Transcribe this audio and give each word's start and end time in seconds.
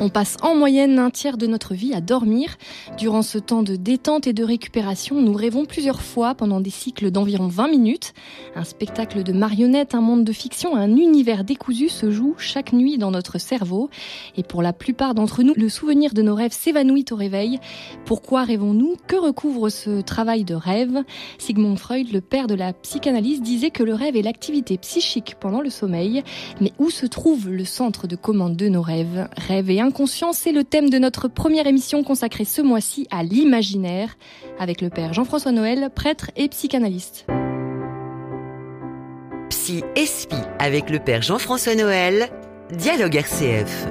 On 0.00 0.10
passe 0.10 0.36
en 0.42 0.54
moyenne 0.54 1.00
un 1.00 1.10
tiers 1.10 1.36
de 1.36 1.48
notre 1.48 1.74
vie 1.74 1.92
à 1.92 2.00
dormir. 2.00 2.56
Durant 2.98 3.22
ce 3.22 3.36
temps 3.36 3.64
de 3.64 3.74
détente 3.74 4.28
et 4.28 4.32
de 4.32 4.44
récupération, 4.44 5.20
nous 5.20 5.32
rêvons 5.32 5.64
plusieurs 5.64 6.02
fois 6.02 6.36
pendant 6.36 6.60
des 6.60 6.70
cycles 6.70 7.10
d'environ 7.10 7.48
20 7.48 7.66
minutes. 7.66 8.14
Un 8.54 8.62
spectacle 8.62 9.24
de 9.24 9.32
marionnettes, 9.32 9.96
un 9.96 10.00
monde 10.00 10.22
de 10.22 10.32
fiction, 10.32 10.76
un 10.76 10.94
univers 10.94 11.42
décousu 11.42 11.88
se 11.88 12.12
joue 12.12 12.36
chaque 12.38 12.72
nuit 12.72 12.96
dans 12.96 13.10
notre 13.10 13.38
cerveau. 13.38 13.90
Et 14.36 14.44
pour 14.44 14.62
la 14.62 14.72
plupart 14.72 15.16
d'entre 15.16 15.42
nous, 15.42 15.54
le 15.56 15.68
souvenir 15.68 16.14
de 16.14 16.22
nos 16.22 16.36
rêves 16.36 16.52
s'évanouit 16.52 17.06
au 17.10 17.16
réveil. 17.16 17.58
Pourquoi 18.04 18.44
rêvons-nous? 18.44 18.94
Que 19.08 19.16
recouvre 19.16 19.68
ce 19.68 20.00
travail 20.00 20.44
de 20.44 20.54
rêve? 20.54 21.02
Sigmund 21.38 21.76
Freud, 21.76 22.12
le 22.12 22.20
père 22.20 22.46
de 22.46 22.54
la 22.54 22.72
psychanalyse, 22.72 23.42
disait 23.42 23.70
que 23.70 23.82
le 23.82 23.94
rêve 23.94 24.14
est 24.14 24.22
l'activité 24.22 24.78
psychique 24.78 25.34
pendant 25.40 25.60
le 25.60 25.70
sommeil. 25.70 26.22
Mais 26.60 26.72
où 26.78 26.88
se 26.88 27.06
trouve 27.06 27.48
le 27.48 27.64
centre 27.64 28.06
de 28.06 28.14
commande 28.14 28.54
de 28.54 28.68
nos 28.68 28.82
rêves? 28.82 29.26
Inconscient, 29.88 30.34
c'est 30.34 30.52
le 30.52 30.64
thème 30.64 30.90
de 30.90 30.98
notre 30.98 31.28
première 31.28 31.66
émission 31.66 32.04
consacrée 32.04 32.44
ce 32.44 32.60
mois-ci 32.60 33.06
à 33.10 33.22
l'imaginaire, 33.22 34.16
avec 34.58 34.82
le 34.82 34.90
père 34.90 35.14
Jean-François 35.14 35.52
Noël, 35.52 35.88
prêtre 35.94 36.30
et 36.36 36.48
psychanalyste. 36.48 37.26
Psy 39.48 39.82
Espi 39.96 40.36
avec 40.58 40.90
le 40.90 40.98
père 40.98 41.22
Jean-François 41.22 41.74
Noël, 41.74 42.28
Dialogue 42.70 43.16
RCF. 43.16 43.86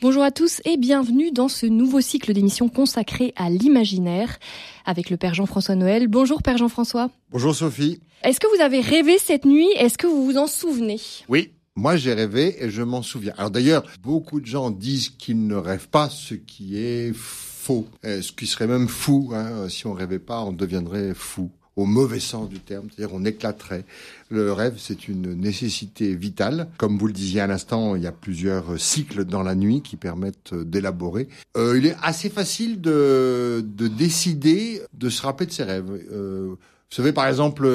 Bonjour 0.00 0.22
à 0.22 0.30
tous 0.30 0.62
et 0.64 0.76
bienvenue 0.76 1.32
dans 1.32 1.48
ce 1.48 1.66
nouveau 1.66 2.00
cycle 2.00 2.32
d'émissions 2.32 2.68
consacré 2.68 3.34
à 3.36 3.50
l'imaginaire 3.50 4.38
avec 4.86 5.10
le 5.10 5.16
Père 5.16 5.34
Jean-François 5.34 5.74
Noël. 5.74 6.06
Bonjour 6.06 6.42
Père 6.42 6.58
Jean-François. 6.58 7.10
Bonjour 7.32 7.54
Sophie. 7.54 8.00
Est-ce 8.22 8.38
que 8.38 8.46
vous 8.56 8.62
avez 8.62 8.80
rêvé 8.80 9.18
cette 9.18 9.44
nuit? 9.44 9.68
Est-ce 9.76 9.98
que 9.98 10.06
vous 10.06 10.24
vous 10.24 10.38
en 10.38 10.46
souvenez? 10.46 11.00
Oui. 11.28 11.50
Moi, 11.76 11.96
j'ai 11.96 12.12
rêvé 12.12 12.62
et 12.64 12.70
je 12.70 12.82
m'en 12.82 13.02
souviens. 13.02 13.32
Alors 13.38 13.50
d'ailleurs, 13.50 13.84
beaucoup 14.02 14.40
de 14.40 14.46
gens 14.46 14.70
disent 14.70 15.08
qu'ils 15.10 15.46
ne 15.46 15.54
rêvent 15.54 15.88
pas, 15.88 16.08
ce 16.08 16.34
qui 16.34 16.76
est 16.76 17.12
faux. 17.14 17.86
Ce 18.02 18.32
qui 18.32 18.46
serait 18.46 18.66
même 18.66 18.88
fou. 18.88 19.30
Hein. 19.34 19.68
Si 19.68 19.86
on 19.86 19.92
rêvait 19.92 20.18
pas, 20.18 20.40
on 20.42 20.52
deviendrait 20.52 21.14
fou 21.14 21.50
au 21.76 21.86
mauvais 21.86 22.20
sens 22.20 22.48
du 22.48 22.58
terme, 22.58 22.88
c'est-à-dire 22.90 23.14
on 23.14 23.24
éclaterait. 23.24 23.84
Le 24.28 24.52
rêve, 24.52 24.74
c'est 24.76 25.08
une 25.08 25.34
nécessité 25.34 26.14
vitale. 26.14 26.68
Comme 26.76 26.98
vous 26.98 27.06
le 27.06 27.12
disiez 27.12 27.40
à 27.40 27.46
l'instant, 27.46 27.96
il 27.96 28.02
y 28.02 28.06
a 28.06 28.12
plusieurs 28.12 28.78
cycles 28.78 29.24
dans 29.24 29.42
la 29.42 29.54
nuit 29.54 29.80
qui 29.80 29.96
permettent 29.96 30.54
d'élaborer. 30.54 31.28
Euh, 31.56 31.78
il 31.78 31.86
est 31.86 31.96
assez 32.02 32.28
facile 32.28 32.80
de, 32.80 33.64
de 33.64 33.88
décider 33.88 34.82
de 34.92 35.08
se 35.08 35.22
rappeler 35.22 35.46
de 35.46 35.52
ses 35.52 35.64
rêves. 35.64 35.90
Euh, 36.12 36.48
vous 36.50 36.96
savez, 36.96 37.12
par 37.12 37.28
exemple, 37.28 37.66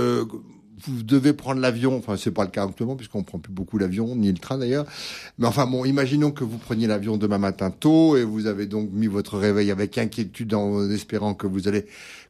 vous 0.87 1.03
devez 1.03 1.33
prendre 1.33 1.61
l'avion, 1.61 1.97
enfin 1.97 2.17
c'est 2.17 2.31
pas 2.31 2.43
le 2.43 2.51
cas 2.51 2.63
actuellement 2.65 2.95
puisqu'on 2.95 3.23
prend 3.23 3.39
plus 3.39 3.53
beaucoup 3.53 3.77
l'avion 3.77 4.15
ni 4.15 4.31
le 4.31 4.37
train 4.37 4.57
d'ailleurs, 4.57 4.85
mais 5.37 5.47
enfin 5.47 5.65
bon, 5.65 5.85
imaginons 5.85 6.31
que 6.31 6.43
vous 6.43 6.57
preniez 6.57 6.87
l'avion 6.87 7.17
demain 7.17 7.37
matin 7.37 7.71
tôt 7.71 8.17
et 8.17 8.23
vous 8.23 8.47
avez 8.47 8.65
donc 8.65 8.89
mis 8.91 9.07
votre 9.07 9.37
réveil 9.37 9.71
avec 9.71 9.97
inquiétude 9.97 10.53
en 10.53 10.89
espérant 10.89 11.33
que 11.33 11.47
vous 11.47 11.67
allez 11.67 11.85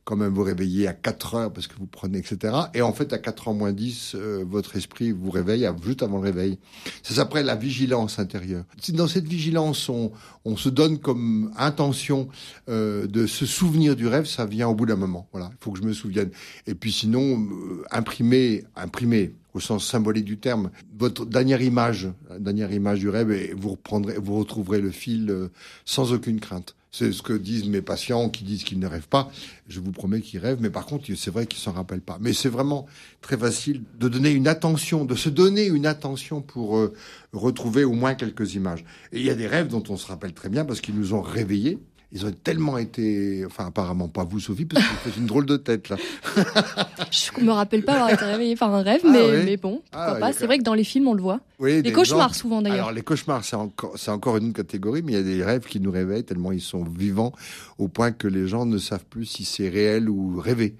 quand 0.05 0.15
même 0.15 0.33
vous 0.33 0.43
réveiller 0.43 0.87
à 0.87 0.93
4 0.93 1.35
heures 1.35 1.53
parce 1.53 1.65
que 1.65 1.73
vous 1.77 1.87
prenez, 1.87 2.19
etc. 2.19 2.53
Et 2.75 2.83
en 2.83 2.93
fait, 2.93 3.11
à 3.11 3.17
4 3.17 3.47
heures 3.47 3.53
moins 3.55 3.73
10, 3.73 4.13
euh, 4.13 4.45
votre 4.47 4.75
esprit 4.75 5.11
vous 5.11 5.31
réveille 5.31 5.67
juste 5.83 6.03
avant 6.03 6.17
le 6.17 6.23
réveil. 6.23 6.59
Ça 7.01 7.15
s'appelle 7.15 7.47
la 7.47 7.55
vigilance 7.55 8.19
intérieure. 8.19 8.65
Dans 8.89 9.07
cette 9.07 9.27
vigilance, 9.27 9.89
on, 9.89 10.11
on 10.45 10.55
se 10.55 10.69
donne 10.69 10.99
comme 10.99 11.51
intention 11.57 12.27
euh, 12.69 13.07
de 13.07 13.25
se 13.25 13.47
souvenir 13.47 13.95
du 13.95 14.07
rêve, 14.07 14.25
ça 14.25 14.45
vient 14.45 14.67
au 14.67 14.75
bout 14.75 14.85
d'un 14.85 14.95
moment. 14.95 15.27
Voilà, 15.31 15.49
il 15.51 15.57
faut 15.59 15.71
que 15.71 15.79
je 15.79 15.83
me 15.83 15.93
souvienne. 15.93 16.29
Et 16.67 16.75
puis 16.75 16.91
sinon, 16.91 17.39
euh, 17.39 17.83
imprimer, 17.89 18.44
imprimer 18.75 19.33
au 19.53 19.59
sens 19.59 19.87
symbolique 19.87 20.25
du 20.25 20.37
terme, 20.37 20.69
votre 20.99 21.25
dernière 21.25 21.61
image, 21.61 22.09
dernière 22.39 22.73
image 22.73 22.99
du 22.99 23.09
rêve, 23.09 23.31
et 23.31 23.53
vous 23.55 23.69
reprendrez, 23.69 24.15
vous 24.17 24.37
retrouverez 24.37 24.81
le 24.81 24.91
fil 24.91 25.29
euh, 25.29 25.47
sans 25.85 26.11
aucune 26.11 26.41
crainte. 26.41 26.75
C'est 26.91 27.11
ce 27.11 27.21
que 27.21 27.33
disent 27.33 27.67
mes 27.67 27.81
patients 27.81 28.29
qui 28.29 28.43
disent 28.45 28.63
qu'ils 28.63 28.79
ne 28.79 28.87
rêvent 28.87 29.09
pas. 29.09 29.29
Je 29.67 29.81
vous 29.81 29.91
promets 29.91 30.21
qu'ils 30.21 30.39
rêvent, 30.39 30.59
mais 30.61 30.69
par 30.69 30.85
contre, 30.85 31.05
c'est 31.13 31.31
vrai 31.31 31.45
qu'ils 31.45 31.59
s'en 31.59 31.73
rappellent 31.73 31.99
pas. 31.99 32.17
Mais 32.21 32.31
c'est 32.31 32.47
vraiment 32.49 32.85
très 33.21 33.37
facile 33.37 33.83
de 33.99 34.07
donner 34.07 34.31
une 34.31 34.47
attention, 34.47 35.03
de 35.03 35.15
se 35.15 35.27
donner 35.27 35.65
une 35.65 35.85
attention 35.85 36.41
pour 36.41 36.77
euh, 36.77 36.93
retrouver 37.33 37.83
au 37.83 37.91
moins 37.91 38.15
quelques 38.15 38.55
images. 38.55 38.85
Et 39.11 39.19
il 39.19 39.25
y 39.25 39.29
a 39.29 39.35
des 39.35 39.47
rêves 39.47 39.67
dont 39.67 39.83
on 39.89 39.97
se 39.97 40.07
rappelle 40.07 40.33
très 40.33 40.47
bien 40.47 40.63
parce 40.63 40.79
qu'ils 40.79 40.95
nous 40.95 41.13
ont 41.13 41.21
réveillés. 41.21 41.79
Ils 42.15 42.25
ont 42.25 42.31
tellement 42.31 42.77
été, 42.77 43.43
enfin 43.45 43.65
apparemment 43.65 44.07
pas 44.07 44.23
vous 44.23 44.39
Sophie, 44.39 44.63
parce 44.63 44.81
que 44.81 44.89
vous 44.89 44.99
faites 45.03 45.17
une 45.17 45.25
drôle 45.25 45.45
de 45.45 45.57
tête 45.57 45.89
là. 45.89 45.97
je 47.11 47.43
me 47.43 47.51
rappelle 47.51 47.83
pas 47.83 47.95
avoir 47.95 48.09
été 48.09 48.23
réveillée 48.23 48.55
par 48.55 48.73
un 48.73 48.83
rêve, 48.83 49.01
ah 49.03 49.09
mais, 49.11 49.43
mais 49.43 49.57
bon, 49.57 49.81
pourquoi 49.91 50.15
ah, 50.15 50.15
pas. 50.15 50.31
C'est 50.31 50.45
vrai 50.45 50.57
que 50.57 50.63
dans 50.63 50.73
les 50.73 50.85
films 50.85 51.09
on 51.09 51.13
le 51.13 51.21
voit. 51.21 51.41
Oui, 51.59 51.81
les 51.81 51.91
cauchemars 51.91 52.33
souvent 52.33 52.61
d'ailleurs. 52.61 52.85
Alors 52.85 52.91
les 52.93 53.01
cauchemars 53.01 53.43
c'est 53.43 53.57
encore, 53.57 53.91
c'est 53.97 54.11
encore 54.11 54.37
une 54.37 54.53
catégorie, 54.53 55.01
mais 55.03 55.11
il 55.11 55.15
y 55.15 55.19
a 55.19 55.23
des 55.23 55.43
rêves 55.43 55.65
qui 55.65 55.81
nous 55.81 55.91
réveillent 55.91 56.23
tellement 56.23 56.53
ils 56.53 56.61
sont 56.61 56.85
vivants 56.85 57.33
au 57.79 57.89
point 57.89 58.13
que 58.13 58.29
les 58.29 58.47
gens 58.47 58.65
ne 58.65 58.77
savent 58.77 59.03
plus 59.03 59.25
si 59.25 59.43
c'est 59.43 59.67
réel 59.67 60.09
ou 60.09 60.39
rêvé. 60.39 60.77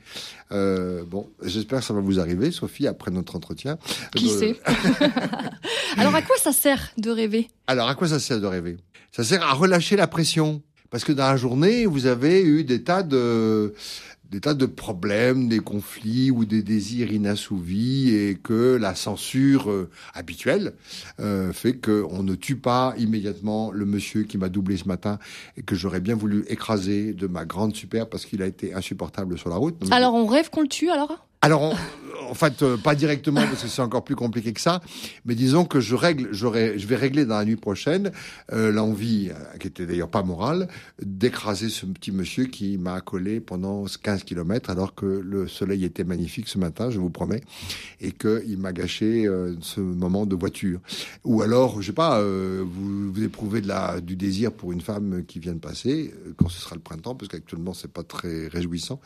Euh, 0.54 1.04
bon, 1.06 1.30
j'espère 1.44 1.80
que 1.80 1.86
ça 1.86 1.94
va 1.94 2.00
vous 2.00 2.18
arriver, 2.18 2.52
Sophie, 2.52 2.88
après 2.88 3.12
notre 3.12 3.36
entretien. 3.36 3.78
Qui 4.16 4.30
euh, 4.30 4.40
sait 4.40 4.60
Alors 5.98 6.16
à 6.16 6.22
quoi 6.22 6.38
ça 6.38 6.54
sert 6.54 6.92
de 6.98 7.10
rêver? 7.10 7.50
Alors 7.68 7.90
à 7.90 7.96
quoi 7.96 8.08
ça 8.08 8.20
sert 8.20 8.40
de 8.40 8.48
rêver? 8.48 8.78
Ça 9.12 9.26
sert 9.26 9.44
à 9.44 9.52
relâcher 9.54 9.98
la 9.98 10.08
pression. 10.08 10.62
Parce 10.96 11.04
que 11.04 11.12
dans 11.12 11.28
la 11.28 11.36
journée, 11.36 11.86
vous 11.86 12.06
avez 12.06 12.42
eu 12.42 12.64
des 12.64 12.82
tas 12.82 13.04
de 13.04 13.74
des 14.32 14.40
tas 14.40 14.54
de 14.54 14.66
problèmes, 14.66 15.50
des 15.50 15.60
conflits 15.60 16.32
ou 16.32 16.46
des 16.46 16.64
désirs 16.64 17.12
inassouvis 17.12 18.16
et 18.16 18.36
que 18.36 18.78
la 18.78 18.96
censure 18.96 19.70
euh, 19.70 19.90
habituelle 20.14 20.74
euh, 21.20 21.52
fait 21.52 21.74
qu'on 21.74 22.24
ne 22.24 22.34
tue 22.34 22.56
pas 22.56 22.94
immédiatement 22.98 23.72
le 23.72 23.86
monsieur 23.86 24.24
qui 24.24 24.38
m'a 24.38 24.48
doublé 24.48 24.78
ce 24.78 24.88
matin 24.88 25.20
et 25.58 25.64
que 25.64 25.76
j'aurais 25.76 26.00
bien 26.00 26.16
voulu 26.16 26.46
écraser 26.48 27.12
de 27.14 27.28
ma 27.28 27.44
grande 27.44 27.76
super 27.76 28.08
parce 28.08 28.26
qu'il 28.26 28.42
a 28.42 28.48
été 28.48 28.74
insupportable 28.74 29.38
sur 29.38 29.50
la 29.50 29.58
route. 29.58 29.76
Alors 29.92 30.14
on 30.14 30.26
rêve 30.26 30.50
qu'on 30.50 30.62
le 30.62 30.70
tue 30.70 30.90
alors? 30.90 31.25
Alors, 31.46 31.76
en 32.30 32.34
fait, 32.34 32.64
euh, 32.64 32.78
pas 32.78 32.96
directement 32.96 33.42
parce 33.42 33.64
que 33.64 33.68
c'est 33.68 33.82
encore 33.82 34.04
plus 34.04 34.16
compliqué 34.16 34.54
que 34.54 34.62
ça, 34.62 34.82
mais 35.26 35.36
disons 35.36 35.66
que 35.66 35.80
je 35.80 35.96
règle, 35.96 36.30
je 36.32 36.88
vais 36.88 36.96
régler 36.96 37.26
dans 37.26 37.38
la 37.38 37.46
nuit 37.46 37.56
prochaine 37.56 38.12
euh, 38.52 38.72
l'envie, 38.72 39.30
euh, 39.30 39.58
qui 39.60 39.68
était 39.68 39.86
d'ailleurs 39.86 40.10
pas 40.10 40.24
morale, 40.24 40.68
d'écraser 41.02 41.70
ce 41.70 41.86
petit 41.86 42.12
monsieur 42.12 42.46
qui 42.46 42.78
m'a 42.78 42.96
accolé 42.96 43.40
pendant 43.40 43.86
15 43.86 44.24
kilomètres 44.24 44.70
alors 44.70 44.96
que 44.96 45.06
le 45.06 45.48
soleil 45.48 45.86
était 45.86 46.04
magnifique 46.04 46.48
ce 46.48 46.58
matin, 46.58 46.90
je 46.90 47.00
vous 47.00 47.10
promets, 47.10 47.42
et 48.02 48.12
qu'il 48.12 48.58
m'a 48.58 48.74
gâché 48.74 49.30
ce 49.62 49.80
moment 49.80 50.26
de 50.26 50.36
voiture. 50.36 50.80
Ou 51.24 51.42
alors, 51.42 51.82
je 51.82 51.88
sais 51.88 51.94
pas, 51.94 52.22
vous, 52.22 53.12
vous 53.12 53.24
éprouvez 53.24 53.62
de 53.62 53.68
la, 53.68 54.02
du 54.02 54.16
désir 54.16 54.52
pour 54.52 54.72
une 54.72 54.82
femme 54.82 55.24
qui 55.26 55.40
vient 55.40 55.54
de 55.54 55.60
passer, 55.60 56.14
quand 56.38 56.50
ce 56.50 56.60
sera 56.60 56.76
le 56.76 56.82
printemps, 56.82 57.16
parce 57.16 57.30
qu'actuellement 57.30 57.74
c'est 57.74 57.92
pas 57.92 58.04
très 58.04 58.48
réjouissant, 58.48 59.00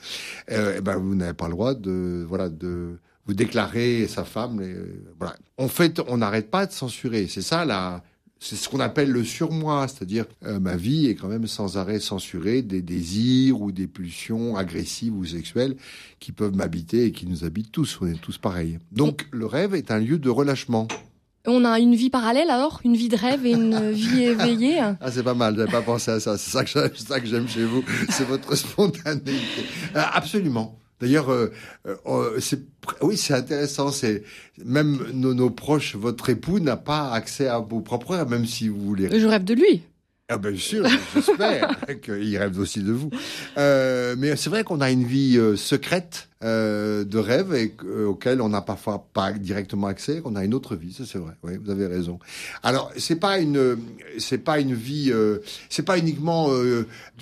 eh 0.49 0.81
ben 0.81 0.97
vous 0.97 1.15
n'avez 1.15 1.33
pas 1.33 1.45
le 1.45 1.53
droit 1.53 1.73
de 1.73 2.25
voilà, 2.29 2.49
de 2.49 2.97
vous 3.25 3.33
déclarer 3.33 4.07
sa 4.07 4.23
femme. 4.23 4.61
voilà. 5.19 5.35
En 5.57 5.67
fait, 5.67 6.01
on 6.07 6.17
n'arrête 6.17 6.49
pas 6.49 6.65
de 6.65 6.71
censurer. 6.71 7.27
C'est 7.27 7.41
ça 7.41 7.65
là. 7.65 8.03
C'est 8.41 8.55
ce 8.55 8.69
qu'on 8.69 8.79
appelle 8.79 9.11
le 9.11 9.25
surmoi, 9.25 9.87
c'est-à-dire 9.89 10.25
euh, 10.45 10.61
ma 10.61 10.77
vie 10.77 11.07
est 11.07 11.15
quand 11.15 11.27
même 11.27 11.45
sans 11.45 11.77
arrêt 11.77 11.99
censurée 11.99 12.61
des 12.61 12.81
désirs 12.81 13.61
ou 13.61 13.73
des 13.73 13.85
pulsions 13.85 14.55
agressives 14.55 15.13
ou 15.13 15.25
sexuelles 15.25 15.75
qui 16.21 16.31
peuvent 16.31 16.55
m'habiter 16.55 17.03
et 17.03 17.11
qui 17.11 17.27
nous 17.27 17.43
habitent 17.43 17.73
tous. 17.73 17.99
On 18.01 18.07
est 18.07 18.21
tous 18.21 18.37
pareils. 18.37 18.79
Donc 18.93 19.27
le 19.31 19.45
rêve 19.45 19.75
est 19.75 19.91
un 19.91 19.99
lieu 19.99 20.17
de 20.17 20.29
relâchement. 20.29 20.87
On 21.45 21.65
a 21.65 21.79
une 21.79 21.95
vie 21.95 22.09
parallèle 22.09 22.49
alors, 22.49 22.79
une 22.85 22.95
vie 22.95 23.09
de 23.09 23.17
rêve 23.17 23.45
et 23.45 23.51
une 23.51 23.91
vie 23.91 24.23
éveillée? 24.23 24.79
Ah 24.79 25.11
c'est 25.11 25.23
pas 25.23 25.33
mal, 25.33 25.55
j'avais 25.57 25.71
pas 25.71 25.81
pensé 25.81 26.11
à 26.11 26.19
ça. 26.21 26.37
C'est 26.37 26.65
ça 26.65 27.19
que 27.19 27.27
j'aime 27.27 27.47
chez 27.47 27.65
vous, 27.65 27.83
c'est 28.09 28.25
votre 28.25 28.55
spontanéité. 28.55 29.65
Euh, 29.95 30.01
absolument. 30.13 30.79
D'ailleurs, 30.99 31.31
euh, 31.31 31.51
euh, 31.87 31.95
euh, 32.05 32.39
c'est 32.39 32.61
oui, 33.01 33.15
c'est 33.15 33.33
intéressant. 33.33 33.91
C'est 33.91 34.23
même 34.63 34.99
nos, 35.13 35.49
proches, 35.49 35.95
votre 35.95 36.29
époux 36.29 36.59
n'a 36.59 36.77
pas 36.77 37.11
accès 37.11 37.47
à 37.47 37.59
vos 37.59 37.81
propres 37.81 38.15
rêves, 38.15 38.29
même 38.29 38.45
si 38.45 38.67
vous 38.67 38.81
voulez. 38.81 39.07
Je 39.17 39.25
rêve 39.25 39.43
de 39.43 39.53
lui. 39.53 39.83
Ah 40.31 40.37
bien 40.37 40.55
sûr, 40.55 40.85
j'espère 41.15 41.75
qu'il 42.03 42.37
rêve 42.37 42.59
aussi 42.59 42.83
de 42.83 42.91
vous. 42.91 43.09
mais 43.55 44.35
c'est 44.35 44.49
vrai 44.49 44.63
qu'on 44.63 44.79
a 44.79 44.91
une 44.91 45.03
vie 45.03 45.39
secrète 45.55 46.29
de 46.41 47.17
rêve 47.17 47.55
et 47.55 47.73
auquel 48.05 48.41
on 48.41 48.49
n'a 48.49 48.61
parfois 48.61 49.07
pas 49.11 49.31
directement 49.31 49.87
accès. 49.87 50.21
On 50.25 50.35
a 50.35 50.43
une 50.45 50.53
autre 50.53 50.75
vie, 50.75 50.93
ça 50.93 51.05
c'est 51.07 51.17
vrai. 51.17 51.33
Oui, 51.43 51.53
vous 51.59 51.71
avez 51.71 51.87
raison. 51.87 52.19
Alors 52.61 52.91
c'est 52.97 53.15
pas 53.15 53.39
une, 53.39 53.77
c'est 54.19 54.37
pas 54.37 54.59
une 54.59 54.75
vie, 54.75 55.11
c'est 55.69 55.83
pas 55.83 55.97
uniquement 55.97 56.49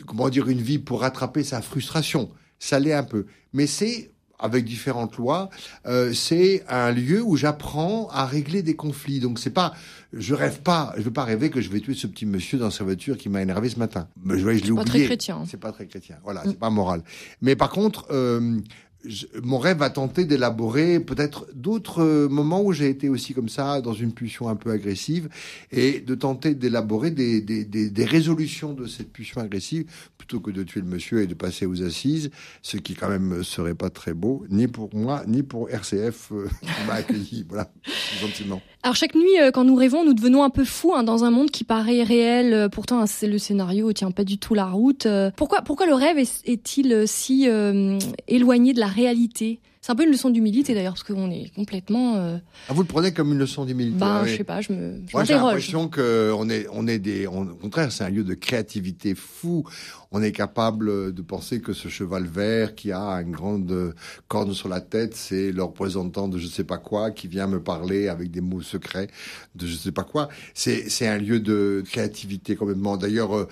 comment 0.05 0.27
dire 0.27 0.49
une 0.49 0.61
vie 0.61 0.79
pour 0.79 1.01
rattraper 1.01 1.43
sa 1.43 1.61
frustration 1.61 2.29
ça 2.59 2.79
l'est 2.79 2.93
un 2.93 3.03
peu. 3.03 3.25
Mais 3.53 3.67
c'est 3.67 4.11
avec 4.39 4.65
différentes 4.65 5.17
lois, 5.17 5.49
euh, 5.87 6.13
c'est 6.13 6.63
un 6.69 6.91
lieu 6.91 7.21
où 7.21 7.35
j'apprends 7.35 8.07
à 8.09 8.25
régler 8.25 8.61
des 8.61 8.75
conflits. 8.75 9.19
Donc 9.19 9.39
c'est 9.39 9.49
pas, 9.49 9.73
je 10.13 10.33
rêve 10.33 10.61
pas, 10.61 10.93
je 10.97 11.01
veux 11.01 11.11
pas 11.11 11.23
rêver 11.23 11.49
que 11.49 11.59
je 11.61 11.69
vais 11.69 11.79
tuer 11.79 11.95
ce 11.95 12.07
petit 12.07 12.25
monsieur 12.25 12.59
dans 12.59 12.69
sa 12.69 12.83
voiture 12.83 13.17
qui 13.17 13.29
m'a 13.29 13.41
énervé 13.41 13.69
ce 13.69 13.79
matin. 13.79 14.07
Mais 14.23 14.37
je, 14.37 14.43
je 14.43 14.63
l'ai 14.63 14.71
oublié. 14.71 14.71
C'est 14.71 14.75
pas 14.75 14.83
très 14.85 15.05
chrétien. 15.05 15.43
C'est 15.47 15.59
pas 15.59 15.71
très 15.71 15.87
chrétien. 15.87 16.17
Voilà, 16.23 16.43
c'est 16.45 16.59
pas 16.59 16.69
moral. 16.69 17.01
Mais 17.41 17.55
par 17.55 17.71
contre, 17.71 18.05
euh, 18.11 18.59
mon 19.43 19.59
rêve 19.59 19.81
a 19.81 19.89
tenté 19.89 20.25
d'élaborer 20.25 20.99
peut-être 20.99 21.45
d'autres 21.53 22.01
euh, 22.01 22.27
moments 22.27 22.61
où 22.61 22.73
j'ai 22.73 22.89
été 22.89 23.09
aussi 23.09 23.33
comme 23.33 23.49
ça, 23.49 23.81
dans 23.81 23.93
une 23.93 24.11
pulsion 24.11 24.49
un 24.49 24.55
peu 24.55 24.71
agressive, 24.71 25.29
et 25.71 25.99
de 25.99 26.15
tenter 26.15 26.55
d'élaborer 26.55 27.11
des, 27.11 27.41
des, 27.41 27.63
des, 27.63 27.89
des, 27.89 28.05
résolutions 28.05 28.73
de 28.73 28.85
cette 28.87 29.11
pulsion 29.11 29.41
agressive, 29.41 29.85
plutôt 30.17 30.39
que 30.39 30.51
de 30.51 30.63
tuer 30.63 30.81
le 30.81 30.87
monsieur 30.87 31.21
et 31.21 31.27
de 31.27 31.35
passer 31.35 31.65
aux 31.65 31.83
assises, 31.83 32.31
ce 32.61 32.77
qui 32.77 32.95
quand 32.95 33.09
même 33.09 33.43
serait 33.43 33.75
pas 33.75 33.89
très 33.89 34.13
beau, 34.13 34.45
ni 34.49 34.67
pour 34.67 34.93
moi, 34.93 35.23
ni 35.27 35.43
pour 35.43 35.69
RCF 35.69 36.31
euh, 36.31 36.47
qui 36.61 36.87
m'a 36.87 36.95
accueilli. 36.95 37.45
voilà, 37.47 37.71
gentiment. 38.19 38.61
Alors 38.83 38.95
chaque 38.95 39.15
nuit, 39.15 39.39
euh, 39.39 39.51
quand 39.51 39.63
nous 39.63 39.75
rêvons, 39.75 40.03
nous 40.05 40.13
devenons 40.13 40.43
un 40.43 40.49
peu 40.49 40.65
fous 40.65 40.93
hein, 40.95 41.03
dans 41.03 41.23
un 41.23 41.31
monde 41.31 41.51
qui 41.51 41.63
paraît 41.63 42.03
réel. 42.03 42.69
Pourtant, 42.71 43.05
le 43.23 43.37
scénario 43.37 43.93
tient 43.93 44.11
pas 44.11 44.23
du 44.23 44.37
tout 44.37 44.53
la 44.53 44.65
route. 44.65 45.07
Pourquoi, 45.35 45.61
pourquoi 45.61 45.85
le 45.85 45.93
rêve 45.93 46.17
est-il 46.17 47.07
si 47.07 47.47
éloigné 48.27 48.73
de 48.73 48.79
la 48.79 48.86
réalité. 48.87 49.59
C'est 49.87 49.93
un 49.93 49.95
peu 49.95 50.03
une 50.03 50.11
leçon 50.11 50.29
d'humilité 50.29 50.73
d'ailleurs, 50.73 50.95
parce 50.95 51.03
qu'on 51.03 51.31
est 51.31 51.49
complètement. 51.55 52.17
Euh... 52.17 52.39
Ah, 52.67 52.73
vous 52.73 52.81
le 52.81 52.87
prenez 52.89 53.13
comme 53.13 53.31
une 53.31 53.37
leçon 53.37 53.63
d'humilité 53.63 53.97
Ben, 53.97 54.23
oui. 54.23 54.31
je 54.31 54.35
sais 54.35 54.43
pas, 54.43 54.59
je 54.59 54.73
me. 54.73 54.99
Moi, 55.13 55.23
j'ai 55.23 55.35
l'impression 55.35 55.89
qu'on 55.89 56.49
est, 56.49 56.67
on 56.73 56.87
est 56.87 56.99
des. 56.99 57.25
On, 57.25 57.43
au 57.43 57.55
contraire, 57.55 57.89
c'est 57.89 58.03
un 58.03 58.09
lieu 58.09 58.25
de 58.25 58.33
créativité 58.33 59.15
fou. 59.15 59.63
On 60.11 60.21
est 60.21 60.33
capable 60.33 61.13
de 61.13 61.21
penser 61.21 61.61
que 61.61 61.73
ce 61.73 61.87
cheval 61.89 62.25
vert 62.25 62.75
qui 62.75 62.91
a 62.91 63.21
une 63.21 63.31
grande 63.31 63.93
corne 64.27 64.53
sur 64.53 64.69
la 64.69 64.79
tête, 64.79 65.15
c'est 65.15 65.51
le 65.51 65.63
représentant 65.63 66.27
de 66.27 66.37
je 66.37 66.47
sais 66.47 66.63
pas 66.63 66.77
quoi 66.77 67.11
qui 67.11 67.27
vient 67.27 67.47
me 67.47 67.61
parler 67.61 68.07
avec 68.07 68.31
des 68.31 68.39
mots 68.39 68.61
secrets 68.61 69.07
de 69.55 69.67
je 69.67 69.75
sais 69.75 69.91
pas 69.91 70.03
quoi. 70.03 70.29
C'est, 70.53 71.07
un 71.07 71.17
lieu 71.17 71.39
de 71.39 71.83
créativité 71.85 72.55
complètement. 72.55 72.97
D'ailleurs, 72.97 73.35
euh, 73.35 73.47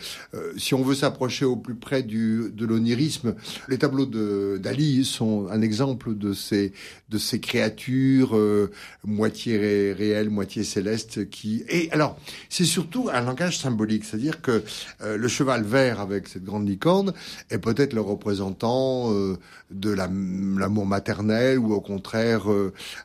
si 0.57 0.73
on 0.73 0.81
veut 0.81 0.95
s'approcher 0.95 1.45
au 1.45 1.55
plus 1.55 1.75
près 1.75 2.03
du, 2.03 2.51
de 2.53 2.65
l'onirisme, 2.65 3.35
les 3.67 3.77
tableaux 3.77 4.05
de, 4.05 4.57
d'Ali 4.61 5.05
sont 5.05 5.47
un 5.49 5.61
exemple 5.61 6.17
de 6.17 6.24
ces, 6.33 6.73
de 7.09 7.17
ces 7.17 7.39
créatures 7.39 8.35
euh, 8.35 8.71
moitié 9.03 9.57
ré, 9.57 9.93
réelles, 9.93 10.29
moitié 10.29 10.63
célestes 10.63 11.29
qui. 11.29 11.63
Et 11.69 11.91
alors, 11.91 12.17
c'est 12.49 12.65
surtout 12.65 13.09
un 13.13 13.21
langage 13.21 13.59
symbolique, 13.59 14.05
c'est-à-dire 14.05 14.41
que 14.41 14.63
euh, 15.01 15.17
le 15.17 15.27
cheval 15.27 15.63
vert 15.63 15.99
avec 15.99 16.27
cette 16.27 16.43
grande 16.43 16.67
licorne 16.67 17.13
est 17.49 17.59
peut-être 17.59 17.93
le 17.93 18.01
représentant 18.01 19.13
euh, 19.13 19.37
de 19.71 19.91
l'amour 19.91 20.85
maternel 20.85 21.59
ou 21.59 21.73
au 21.73 21.81
contraire 21.81 22.45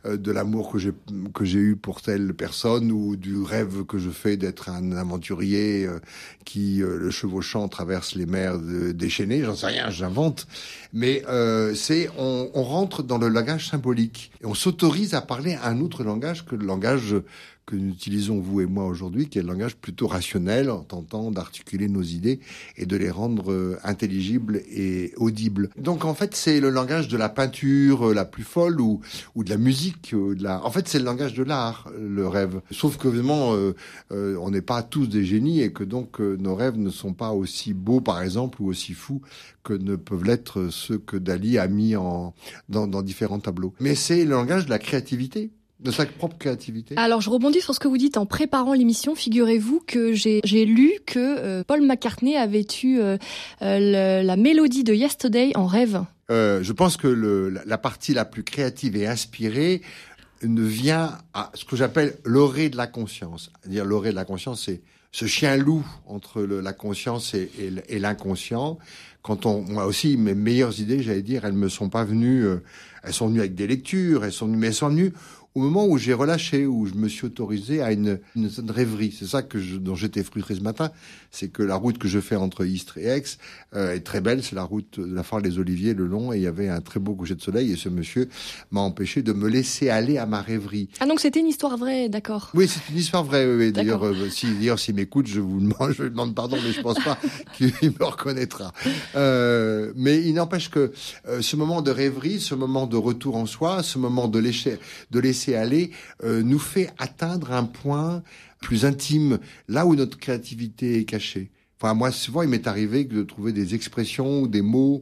de 0.05 0.31
l'amour 0.31 0.71
que 0.71 0.79
j'ai 0.79 0.93
que 1.35 1.45
j'ai 1.45 1.59
eu 1.59 1.77
pour 1.77 2.03
telle 2.03 2.35
personne 2.35 2.93
ou 2.93 3.17
du 3.17 3.41
rêve 3.41 3.85
que 3.85 3.99
je 3.99 4.11
fais 4.11 4.37
d'être 4.37 4.69
un 4.69 4.93
aventurier 4.93 5.89
qui 6.45 6.83
le 6.85 7.11
chevauchant 7.11 7.67
traverse 7.69 8.15
les 8.15 8.27
mers 8.27 8.59
de, 8.59 8.93
déchaînées. 8.93 9.43
J'en 9.43 9.57
sais 9.57 9.67
rien, 9.67 9.89
j'invente. 9.89 10.47
Mais 10.93 11.23
c'est 11.75 12.11
on, 12.19 12.51
on 12.53 12.63
rentre 12.63 13.03
dans 13.11 13.19
le 13.19 13.29
langage 13.29 13.69
symbolique. 13.69 14.31
Et 14.41 14.47
on 14.47 14.55
s'autorise 14.55 15.15
à 15.15 15.21
parler 15.21 15.59
un 15.65 15.81
autre 15.81 16.05
langage 16.05 16.47
que 16.47 16.55
le 16.55 16.65
langage 16.65 17.17
que 17.67 17.77
nous 17.77 17.93
utilisons, 17.93 18.41
vous 18.41 18.61
et 18.61 18.67
moi, 18.67 18.87
aujourd'hui, 18.87 19.29
qui 19.29 19.39
est 19.39 19.43
le 19.43 19.49
langage 19.49 19.77
plutôt 19.77 20.07
rationnel, 20.07 20.71
en 20.71 20.83
tentant 20.83 21.31
d'articuler 21.31 21.89
nos 21.89 22.03
idées 22.03 22.41
et 22.77 22.87
de 22.87 22.97
les 22.97 23.11
rendre 23.11 23.53
euh, 23.53 23.79
intelligibles 23.85 24.63
et 24.71 25.13
audibles. 25.17 25.71
Donc, 25.77 26.05
en 26.05 26.15
fait, 26.15 26.35
c'est 26.35 26.61
le 26.61 26.71
langage 26.71 27.09
de 27.09 27.17
la 27.17 27.29
peinture 27.29 28.09
euh, 28.09 28.15
la 28.15 28.25
plus 28.25 28.43
folle 28.43 28.81
ou, 28.81 29.01
ou 29.35 29.45
de 29.45 29.51
la 29.51 29.57
musique. 29.57 30.15
Ou 30.15 30.35
de 30.35 30.43
la... 30.43 30.65
En 30.65 30.71
fait, 30.71 30.89
c'est 30.89 30.99
le 30.99 31.05
langage 31.05 31.35
de 31.35 31.45
l'art, 31.45 31.91
le 31.97 32.27
rêve. 32.27 32.61
Sauf 32.71 32.97
que, 32.97 33.09
vraiment, 33.09 33.55
euh, 33.55 33.75
euh, 34.11 34.37
on 34.41 34.51
n'est 34.51 34.63
pas 34.63 34.83
tous 34.83 35.07
des 35.07 35.25
génies 35.25 35.61
et 35.61 35.73
que 35.73 35.85
donc 35.85 36.21
euh, 36.21 36.37
nos 36.39 36.55
rêves 36.55 36.77
ne 36.77 36.91
sont 36.91 37.13
pas 37.13 37.31
aussi 37.31 37.73
beaux, 37.73 38.01
par 38.01 38.21
exemple, 38.23 38.61
ou 38.63 38.67
aussi 38.67 38.95
fous 38.95 39.21
que 39.63 39.75
ne 39.75 39.97
peuvent 39.97 40.25
l'être 40.25 40.69
ceux 40.71 40.99
que 40.99 41.17
Dali 41.17 41.59
a 41.59 41.69
mis 41.69 41.95
en, 41.95 42.35
dans, 42.69 42.87
dans 42.87 43.03
différents 43.03 43.41
tableaux. 43.41 43.75
Mais 43.79 43.95
c'est 43.95 44.25
le 44.25 44.31
langage 44.31 44.65
de 44.65 44.71
la 44.71 44.79
créativité 44.79 45.51
de 45.83 45.91
sa 45.91 46.07
propre 46.07 46.37
créativité. 46.39 46.95
Alors 46.97 47.21
je 47.21 47.31
rebondis 47.31 47.61
sur 47.61 47.75
ce 47.75 47.81
que 47.81 47.89
vous 47.89 47.97
dites 47.97 48.17
en 48.17 48.27
préparant 48.27 48.75
l'émission. 48.75 49.15
Figurez-vous 49.15 49.83
que 49.87 50.13
j'ai 50.13 50.65
lu 50.65 50.93
que 51.07 51.19
euh, 51.19 51.65
Paul 51.67 51.81
McCartney 51.83 52.37
avait 52.37 52.67
eu 52.83 52.99
euh, 53.01 53.17
le, 53.61 54.23
la 54.23 54.37
mélodie 54.37 54.85
de 54.85 54.93
Yesterday 54.93 55.53
en 55.55 55.67
rêve. 55.67 56.03
Euh, 56.31 56.63
je 56.63 56.73
pense 56.73 56.97
que 56.97 57.09
le, 57.09 57.49
la 57.65 57.79
partie 57.79 58.15
la 58.15 58.25
plus 58.25 58.45
créative 58.45 58.97
et 58.97 59.07
inspirée 59.07 59.83
ne 60.43 60.63
vient 60.63 61.19
à 61.35 61.51
ce 61.55 61.65
que 61.65 61.77
j'appelle 61.77 62.17
l'orée 62.25 62.69
de 62.69 62.77
la 62.77 62.87
conscience. 62.87 63.51
Dire 63.67 63.85
l'orée 63.85 64.11
de 64.11 64.17
la 64.17 64.25
conscience, 64.25 64.65
c'est 64.65 64.81
ce 65.13 65.27
chien 65.27 65.57
loup 65.57 65.85
entre 66.07 66.43
le, 66.43 66.61
la 66.61 66.73
conscience 66.73 67.35
et, 67.35 67.51
et, 67.59 67.73
et 67.89 67.99
l'inconscient. 67.99 68.79
Quand 69.23 69.45
on, 69.45 69.63
moi 69.63 69.85
aussi, 69.87 70.17
mes 70.17 70.35
meilleures 70.35 70.79
idées, 70.81 71.03
j'allais 71.03 71.21
dire, 71.23 71.45
elles 71.45 71.53
me 71.53 71.69
sont 71.69 71.91
pas 71.91 72.05
venues. 72.05 72.45
Euh, 72.47 72.63
elles 73.03 73.13
sont 73.13 73.29
venues 73.29 73.41
avec 73.41 73.55
des 73.55 73.67
lectures, 73.67 74.25
elles 74.25 74.33
sont 74.33 74.47
venues, 74.47 74.59
mais 74.59 74.69
elles 74.69 74.75
sont 74.75 74.89
venues 74.89 75.13
au 75.55 75.61
moment 75.61 75.87
où 75.87 75.99
j'ai 75.99 76.13
relâché, 76.13 76.67
où 76.67 76.87
je 76.87 76.95
me 76.95 77.09
suis 77.09 77.27
autorisé 77.27 77.83
à 77.83 77.93
une, 77.93 78.21
une 78.37 78.49
certaine 78.49 78.71
rêverie. 78.71 79.15
C'est 79.17 79.27
ça 79.27 79.43
que 79.43 79.59
je, 79.59 79.77
dont 79.77 79.97
j'étais 79.97 80.23
frustré 80.23 80.55
ce 80.55 80.61
matin, 80.61 80.91
c'est 81.31 81.49
que 81.49 81.63
la 81.63 81.75
route 81.77 81.99
que 81.99 82.09
je 82.09 82.21
fais 82.21 82.37
entre 82.37 82.65
Istres 82.65 82.99
et 82.99 83.07
Aix 83.07 83.25
euh, 83.75 83.95
est 83.95 84.01
très 84.01 84.21
belle. 84.21 84.43
C'est 84.45 84.55
la 84.55 84.63
route 84.63 85.01
de 85.01 85.15
la 85.15 85.23
Foire 85.23 85.43
des 85.43 85.59
Oliviers, 85.59 85.95
le 85.95 86.07
long, 86.07 86.33
et 86.33 86.37
il 86.37 86.43
y 86.43 86.47
avait 86.47 86.69
un 86.69 86.81
très 86.81 87.01
beau 87.01 87.15
coucher 87.15 87.35
de 87.35 87.43
soleil. 87.43 87.73
Et 87.73 87.77
ce 87.77 87.89
monsieur 87.89 88.29
m'a 88.71 88.81
empêché 88.81 89.23
de 89.23 89.33
me 89.33 89.49
laisser 89.49 89.91
aller 89.91 90.19
à 90.19 90.27
ma 90.27 90.41
rêverie. 90.41 90.89
Ah 91.01 91.07
donc 91.07 91.21
c'était 91.21 91.41
une 91.41 91.49
histoire 91.49 91.77
vraie, 91.77 92.09
d'accord. 92.09 92.51
Oui, 92.55 92.69
c'est 92.69 92.81
une 92.93 92.99
histoire 92.99 93.25
vraie. 93.25 93.47
Oui, 93.47 93.73
d'ailleurs, 93.73 94.07
euh, 94.07 94.29
si 94.31 94.47
d'ailleurs 94.55 94.79
s'il 94.79 94.95
m'écoute, 94.95 95.27
je 95.27 95.41
vous 95.41 95.61
demande, 95.61 95.93
je 95.93 96.05
lui 96.05 96.11
demande 96.11 96.35
pardon, 96.35 96.59
mais 96.65 96.73
je 96.73 96.81
pense 96.81 97.03
pas 97.03 97.19
qu'il 97.57 97.73
me 97.83 98.05
reconnaîtra. 98.05 98.73
Euh, 99.17 99.93
mais 99.97 100.23
il 100.23 100.35
n'empêche 100.35 100.71
que 100.71 100.93
euh, 101.29 101.43
ce 101.43 101.57
moment 101.57 101.83
de 101.83 101.91
rêverie, 101.91 102.41
ce 102.41 102.55
moment 102.55 102.87
de 102.87 102.97
retour 102.97 103.37
en 103.37 103.47
soi, 103.47 103.83
ce 103.83 103.99
moment 103.99 104.29
de 104.29 104.39
laisser, 104.39 104.79
de 105.11 105.19
aller 105.49 105.91
euh, 106.23 106.43
nous 106.43 106.59
fait 106.59 106.91
atteindre 106.99 107.53
un 107.53 107.65
point 107.65 108.23
plus 108.61 108.85
intime, 108.85 109.39
là 109.69 109.87
où 109.87 109.95
notre 109.95 110.19
créativité 110.19 110.99
est 110.99 111.05
cachée. 111.05 111.51
Enfin, 111.81 111.95
moi, 111.95 112.11
souvent, 112.11 112.43
il 112.43 112.49
m'est 112.49 112.67
arrivé 112.67 113.05
de 113.05 113.23
trouver 113.23 113.53
des 113.53 113.75
expressions 113.75 114.43
ou 114.43 114.49
des 114.49 114.61
mots 114.61 115.01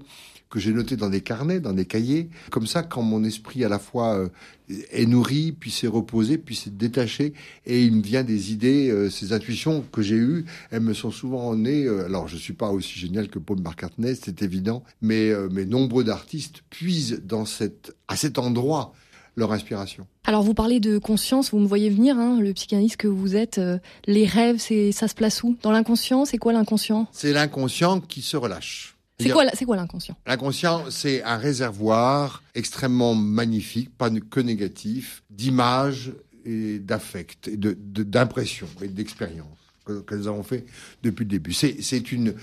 que 0.49 0.61
j'ai 0.61 0.73
notés 0.73 0.97
dans 0.97 1.11
des 1.11 1.21
carnets, 1.21 1.61
dans 1.61 1.73
des 1.73 1.85
cahiers. 1.85 2.31
Comme 2.51 2.67
ça, 2.67 2.83
quand 2.83 3.03
mon 3.03 3.23
esprit 3.25 3.65
à 3.65 3.69
la 3.69 3.79
fois 3.79 4.17
euh, 4.17 4.29
est 4.91 5.05
nourri, 5.05 5.53
puis 5.53 5.71
s'est 5.71 5.89
reposé, 5.89 6.39
puis 6.39 6.57
s'est 6.57 6.71
détaché, 6.71 7.35
et 7.67 7.83
il 7.83 7.97
me 7.97 8.03
vient 8.03 8.23
des 8.23 8.53
idées, 8.53 8.91
euh, 8.91 9.11
ces 9.11 9.33
intuitions 9.33 9.85
que 9.93 10.01
j'ai 10.01 10.17
eues, 10.17 10.47
elles 10.71 10.81
me 10.81 10.95
sont 10.95 11.11
souvent 11.11 11.55
nées. 11.55 11.87
Alors, 11.89 12.29
je 12.29 12.37
suis 12.37 12.55
pas 12.55 12.71
aussi 12.71 12.99
génial 12.99 13.29
que 13.29 13.39
Paul 13.39 13.61
McCartney, 13.61 14.15
c'est 14.15 14.43
évident, 14.43 14.85
mais 15.03 15.33
mais 15.51 15.67
nombreux 15.67 16.05
d'artistes 16.05 16.63
puisent 16.71 17.23
dans 17.25 17.45
cette 17.45 17.95
à 18.07 18.17
cet 18.17 18.39
endroit 18.39 18.95
leur 19.39 19.53
inspiration. 19.53 20.07
Alors 20.25 20.43
vous 20.43 20.55
parlez 20.55 20.81
de 20.81 20.99
conscience, 20.99 21.53
vous 21.53 21.61
me 21.61 21.67
voyez 21.67 21.89
venir, 21.91 22.19
hein, 22.19 22.41
le 22.41 22.53
psychanalyste 22.53 22.97
que 22.97 23.09
vous 23.09 23.37
êtes. 23.37 23.59
Euh, 23.59 23.79
les 24.07 24.27
rêves, 24.27 24.59
c'est 24.59 24.93
ça 24.93 25.09
se 25.09 25.15
place 25.15 25.43
où? 25.43 25.57
Dans 25.63 25.71
l'inconscient, 25.71 26.25
c'est 26.25 26.39
quoi 26.39 26.53
l'inconscient? 26.53 27.09
C'est 27.13 27.33
l'inconscient 27.33 28.01
qui 28.01 28.21
se 28.21 28.37
relâche. 28.37 28.97
C'est 29.21 29.31
quoi, 29.31 29.45
c'est 29.55 29.65
quoi 29.65 29.77
l'inconscient? 29.77 30.17
L'inconscient, 30.27 30.91
c'est 30.91 31.23
un 31.25 31.39
réservoir 31.39 32.43
extrêmement 32.55 33.15
magnifique, 33.15 33.91
pas 33.97 34.11
que 34.11 34.41
négatif, 34.41 35.25
d'images 35.31 36.13
et 36.45 36.79
d'affects, 36.79 37.49
et 37.49 37.57
de, 37.57 37.77
d'impressions 38.05 38.69
et 38.81 38.87
d'expériences 38.87 39.59
que, 39.85 40.01
que, 40.01 40.15
nous 40.15 40.29
avons 40.29 40.45
fait 40.45 40.67
depuis 41.03 41.25
le 41.25 41.31
début. 41.31 41.53
C'est, 41.53 41.83
c'est 41.83 42.13
une, 42.13 42.35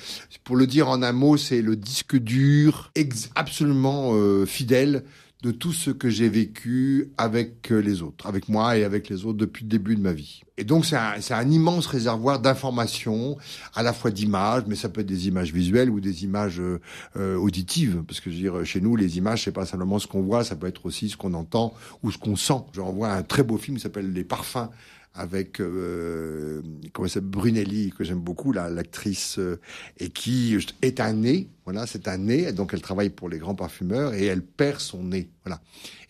pour 0.44 0.58
le 0.58 0.68
dire 0.68 0.90
en 0.90 1.02
un 1.02 1.14
mot, 1.14 1.38
c'est 1.38 1.62
le 1.62 1.78
disque 1.78 2.18
dur, 2.18 2.92
ex, 2.96 3.30
absolument 3.36 4.12
euh, 4.14 4.46
fidèle 4.46 5.06
de 5.46 5.52
tout 5.52 5.74
ce 5.74 5.92
que 5.92 6.10
j'ai 6.10 6.28
vécu 6.28 7.12
avec 7.20 7.70
les 7.70 8.02
autres, 8.02 8.26
avec 8.26 8.50
moi 8.50 8.78
et 8.78 8.84
avec 8.84 9.10
les 9.10 9.26
autres 9.26 9.38
depuis 9.38 9.64
le 9.64 9.70
début 9.70 9.96
de 9.96 10.02
ma 10.02 10.12
vie. 10.12 10.42
Et 10.58 10.64
donc 10.64 10.88
c'est 10.88 10.96
un, 10.96 11.50
immense 11.52 11.86
réservoir 11.86 12.40
d'informations, 12.40 13.38
à 13.76 13.84
la 13.84 13.94
fois 13.94 14.10
d'images, 14.10 14.64
mais 14.66 14.74
ça 14.74 14.90
peut 14.90 15.02
être 15.02 15.08
des 15.08 15.28
images 15.28 15.54
visuelles 15.54 15.92
ou 15.92 16.00
des 16.00 16.24
images 16.24 16.60
euh, 16.60 17.36
auditives, 17.36 18.02
parce 18.08 18.22
que 18.22 18.32
je 18.32 18.36
veux 18.36 18.42
dire 18.42 18.66
chez 18.66 18.82
nous 18.82 18.96
les 18.96 19.20
images 19.20 19.44
c'est 19.44 19.52
pas 19.52 19.68
simplement 19.68 20.00
ce 20.00 20.08
qu'on 20.08 20.24
voit, 20.24 20.44
ça 20.44 20.56
peut 20.56 20.66
être 20.66 20.84
aussi 20.88 21.10
ce 21.10 21.18
qu'on 21.18 21.36
entend 21.36 21.76
ou 22.02 22.10
ce 22.10 22.18
qu'on 22.18 22.36
sent. 22.36 22.64
Je 22.74 22.82
renvoie 22.82 23.12
un 23.12 23.22
très 23.22 23.44
beau 23.44 23.58
film 23.58 23.78
qui 23.78 23.84
s'appelle 23.84 24.12
Les 24.14 24.24
Parfums 24.24 24.70
avec 25.14 25.62
euh, 25.62 26.62
comment 26.92 27.08
ça 27.08 27.22
Brunelli 27.22 27.92
que 27.96 28.04
j'aime 28.04 28.20
beaucoup 28.20 28.52
l'actrice 28.52 29.38
euh, 29.38 29.60
et 30.00 30.10
qui 30.10 30.58
est 30.82 31.00
un 31.00 31.14
nez 31.14 31.50
voilà 31.66 31.86
c'est 31.88 32.08
un 32.08 32.18
nez 32.18 32.52
donc 32.52 32.74
elle 32.74 32.82
travaille 32.82 33.10
pour 33.10 33.30
les 33.30 33.40
grands 33.40 33.56
parfumeurs 33.56 34.14
et 34.14 34.26
elle 34.26 34.44
perd 34.44 34.80
son 34.80 35.04
nez 35.04 35.30
voilà 35.44 35.62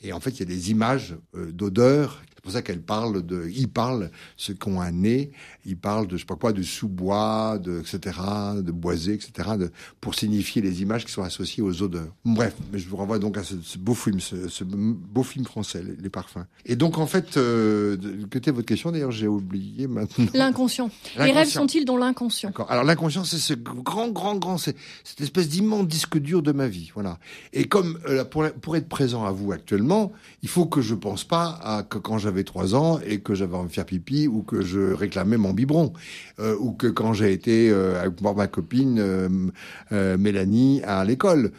et 0.02 0.14
en 0.14 0.20
fait 0.20 0.32
il 0.32 0.40
y 0.40 0.44
a 0.44 0.46
des 0.46 0.72
images 0.72 1.16
euh, 1.36 1.52
d'odeurs 1.52 2.22
pour 2.46 2.54
ça 2.54 2.62
qu'elle 2.62 2.82
parle 2.82 3.26
de, 3.26 3.50
il 3.56 3.68
parle 3.68 4.12
ce 4.38 4.52
qu'ont 4.52 4.80
un 4.80 4.92
nez, 4.92 5.32
il 5.66 5.78
parle 5.78 6.06
de 6.06 6.16
je 6.16 6.22
sais 6.22 6.28
pas 6.28 6.36
quoi, 6.36 6.54
de 6.54 6.62
sous-bois, 6.62 7.58
de 7.58 7.80
etc., 7.80 8.20
de 8.58 8.72
boisé, 8.72 9.14
etc., 9.14 9.50
de, 9.58 9.72
pour 10.00 10.14
signifier 10.14 10.62
les 10.62 10.84
images 10.84 11.06
qui 11.06 11.12
sont 11.12 11.24
associées 11.24 11.64
aux 11.64 11.82
odeurs. 11.82 12.14
Bref, 12.24 12.54
mais 12.72 12.78
je 12.78 12.88
vous 12.88 12.98
renvoie 12.98 13.18
donc 13.18 13.40
à 13.40 13.44
ce, 13.44 13.56
beau 13.80 13.96
film, 13.96 14.20
ce, 14.20 14.64
beau 14.64 15.24
film 15.24 15.44
français, 15.44 15.84
les, 16.00 16.10
parfums. 16.10 16.46
Et 16.68 16.76
donc 16.76 17.00
en 17.00 17.08
fait, 17.08 17.36
euh, 17.38 17.98
que 18.30 18.38
était 18.38 18.52
votre 18.52 18.68
question 18.68 18.92
d'ailleurs, 18.92 19.10
j'ai 19.12 19.28
oublié 19.28 19.88
maintenant. 19.88 20.28
L'inconscient. 20.36 20.92
Les 21.18 21.32
rêves 21.32 21.50
sont-ils 21.50 21.84
dans 21.84 21.98
l'inconscient? 21.98 22.52
Alors 22.70 22.84
l'inconscient, 22.84 23.24
c'est 23.24 23.40
ce 23.40 23.56
grand, 23.56 24.10
grand, 24.10 24.36
grand, 24.36 24.60
c'est 24.60 24.76
cette 25.04 25.22
espèce 25.22 25.45
d'immense 25.48 25.88
disque 25.88 26.18
dur 26.18 26.42
de 26.42 26.52
ma 26.52 26.68
vie, 26.68 26.92
voilà. 26.94 27.20
Et 27.54 27.66
comme 27.66 28.00
euh, 28.08 28.24
pour, 28.26 28.46
pour 28.62 28.76
être 28.76 28.90
présent 28.90 29.26
à 29.26 29.32
vous 29.32 29.52
actuellement, 29.52 30.12
il 30.44 30.50
faut 30.50 30.66
que 30.66 30.82
je 30.82 30.96
pense 30.96 31.24
pas 31.24 31.60
à 31.64 31.84
que 31.84 31.98
quand 31.98 32.18
j'avais 32.18 32.44
trois 32.44 32.76
ans 32.76 33.00
et 33.06 33.20
que 33.20 33.36
j'avais 33.36 33.56
envie 33.56 33.70
de 33.70 33.74
faire 33.74 33.86
pipi 33.86 34.28
ou 34.28 34.42
que 34.42 34.62
je 34.62 34.94
réclamais 34.94 35.38
mon 35.38 35.54
biberon 35.54 35.94
euh, 36.40 36.56
ou 36.60 36.72
que 36.72 36.88
quand 36.88 37.14
j'ai 37.14 37.32
été 37.32 37.70
euh, 37.70 38.02
avec 38.02 38.22
ma 38.22 38.48
copine 38.48 39.00
euh, 39.00 40.18
Mélanie 40.18 40.82
à 40.84 41.04
l'école. 41.06 41.52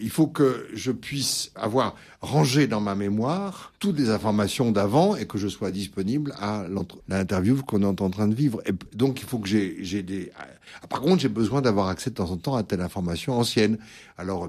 il 0.00 0.10
faut 0.10 0.26
que 0.26 0.66
je 0.74 0.92
puisse 0.92 1.50
avoir 1.54 1.94
rangé 2.22 2.68
dans 2.68 2.80
ma 2.80 2.94
mémoire 2.94 3.72
toutes 3.80 3.98
les 3.98 4.08
informations 4.08 4.70
d'avant 4.70 5.16
et 5.16 5.26
que 5.26 5.38
je 5.38 5.48
sois 5.48 5.72
disponible 5.72 6.32
à 6.38 6.64
l'interview 7.08 7.60
qu'on 7.62 7.82
est 7.82 8.00
en 8.00 8.10
train 8.10 8.28
de 8.28 8.34
vivre. 8.34 8.62
Et 8.64 8.72
donc 8.96 9.20
il 9.20 9.26
faut 9.26 9.40
que 9.40 9.48
j'ai 9.48 10.02
des. 10.02 10.30
Ah, 10.38 10.86
par 10.86 11.00
contre, 11.00 11.20
j'ai 11.20 11.28
besoin 11.28 11.60
d'avoir 11.60 11.88
accès 11.88 12.10
de 12.10 12.14
temps 12.14 12.30
en 12.30 12.36
temps 12.36 12.54
à 12.54 12.62
telle 12.62 12.80
information 12.80 13.34
ancienne. 13.34 13.76
Alors, 14.16 14.48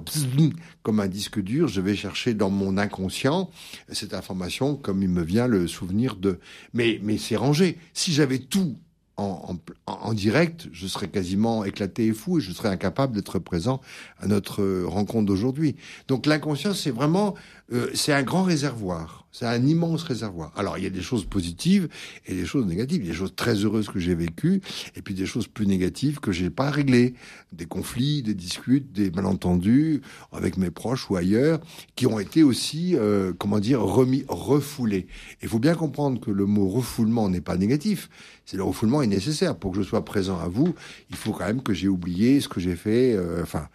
comme 0.83 0.99
un 0.99 1.07
disque 1.07 1.41
dur, 1.41 1.67
je 1.67 1.81
vais 1.81 1.95
chercher 1.95 2.35
dans 2.35 2.51
mon 2.51 2.77
inconscient 2.77 3.49
cette 3.91 4.13
information 4.13 4.75
comme 4.75 5.01
il 5.01 5.09
me 5.09 5.23
vient 5.23 5.47
le 5.47 5.67
souvenir 5.67 6.15
de. 6.15 6.39
Mais 6.73 6.99
mais 7.01 7.17
c'est 7.17 7.35
rangé. 7.35 7.79
Si 7.93 8.13
j'avais 8.13 8.37
tout 8.37 8.77
en, 9.17 9.57
en, 9.85 10.13
direct, 10.13 10.67
je 10.71 10.87
serais 10.87 11.07
quasiment 11.07 11.63
éclaté 11.63 12.07
et 12.07 12.13
fou 12.13 12.39
et 12.39 12.41
je 12.41 12.51
serais 12.51 12.69
incapable 12.69 13.15
d'être 13.15 13.37
présent 13.39 13.79
à 14.19 14.27
notre 14.27 14.83
rencontre 14.83 15.25
d'aujourd'hui. 15.25 15.75
Donc 16.07 16.25
l'inconscient, 16.25 16.73
c'est 16.73 16.91
vraiment, 16.91 17.35
euh, 17.71 17.89
c'est 17.93 18.13
un 18.13 18.23
grand 18.23 18.43
réservoir. 18.43 19.22
C'est 19.33 19.47
un 19.47 19.65
immense 19.65 20.03
réservoir. 20.03 20.51
Alors, 20.55 20.77
il 20.77 20.83
y 20.83 20.87
a 20.87 20.91
des 20.91 21.01
choses 21.01 21.25
positives 21.25 21.89
et 22.27 22.35
des 22.35 22.45
choses 22.45 22.67
négatives. 22.67 23.01
Il 23.01 23.07
y 23.07 23.09
a 23.09 23.13
des 23.13 23.17
choses 23.17 23.33
très 23.35 23.55
heureuses 23.55 23.89
que 23.89 23.97
j'ai 23.97 24.13
vécues 24.13 24.61
et 24.95 25.01
puis 25.01 25.15
des 25.15 25.25
choses 25.25 25.47
plus 25.47 25.65
négatives 25.65 26.19
que 26.19 26.31
j'ai 26.31 26.51
pas 26.51 26.69
réglées. 26.69 27.15
Des 27.51 27.65
conflits, 27.65 28.21
des 28.21 28.35
disputes, 28.35 28.91
des 28.91 29.09
malentendus 29.09 30.01
avec 30.31 30.57
mes 30.57 30.69
proches 30.69 31.09
ou 31.09 31.15
ailleurs 31.15 31.59
qui 31.95 32.05
ont 32.05 32.19
été 32.19 32.43
aussi, 32.43 32.95
euh, 32.95 33.33
comment 33.35 33.59
dire, 33.59 33.81
remis, 33.81 34.23
refoulés. 34.27 35.07
Il 35.41 35.47
faut 35.47 35.57
bien 35.57 35.73
comprendre 35.73 36.21
que 36.21 36.29
le 36.29 36.45
mot 36.45 36.69
refoulement 36.69 37.27
n'est 37.27 37.41
pas 37.41 37.57
négatif. 37.57 38.11
C'est 38.45 38.57
le 38.57 38.63
refoulement 38.63 39.01
est 39.01 39.07
nécessaire 39.07 39.55
pour 39.55 39.71
que 39.71 39.77
je 39.77 39.83
sois 39.83 40.05
présent 40.05 40.39
à 40.39 40.47
vous. 40.47 40.75
Il 41.09 41.15
faut 41.15 41.31
quand 41.31 41.45
même 41.45 41.63
que 41.63 41.73
j'ai 41.73 41.87
oublié 41.87 42.39
ce 42.39 42.47
que 42.47 42.59
j'ai 42.59 42.75
fait. 42.75 43.15
Euh, 43.15 43.41
enfin, 43.41 43.67